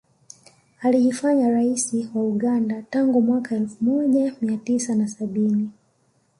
[0.81, 5.69] Alijifanya rais wa Uganda tangu mwaka elfu moja mia tisa na sabini